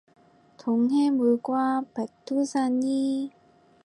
동해 0.57 1.11
물과 1.11 1.83
백두산이 1.93 3.29